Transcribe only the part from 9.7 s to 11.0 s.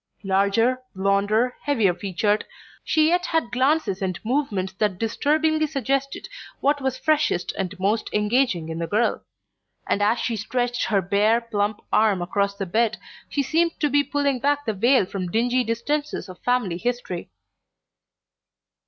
and as she stretched